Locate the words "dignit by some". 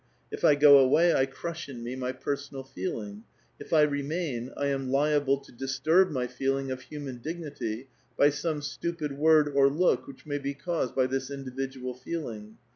7.19-8.63